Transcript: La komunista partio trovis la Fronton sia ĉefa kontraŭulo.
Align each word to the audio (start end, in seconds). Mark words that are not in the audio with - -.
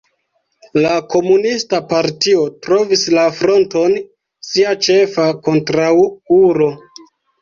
La 0.85 0.93
komunista 1.15 1.81
partio 1.91 2.39
trovis 2.67 3.03
la 3.17 3.25
Fronton 3.41 3.99
sia 4.49 4.73
ĉefa 4.87 5.27
kontraŭulo. 5.49 6.73